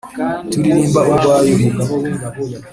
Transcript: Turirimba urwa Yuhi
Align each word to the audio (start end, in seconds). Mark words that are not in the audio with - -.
Turirimba 0.51 0.99
urwa 1.11 1.35
Yuhi 1.47 1.69